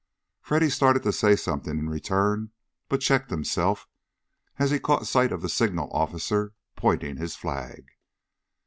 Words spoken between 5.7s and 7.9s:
officer pointing his flag.